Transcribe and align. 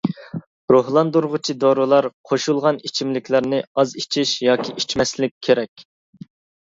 روھلاندۇرغۇچى 0.75 1.55
دورىلار 1.63 2.07
قوشۇلغان 2.31 2.81
ئىچىملىكلەرنى 2.89 3.61
ئاز 3.75 3.95
ئىچىش 4.03 4.33
ياكى 4.49 4.75
ئىچمەسلىك 4.83 5.37
كېرەك. 5.49 5.85